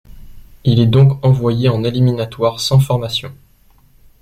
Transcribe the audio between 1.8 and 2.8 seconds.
éliminatoire sans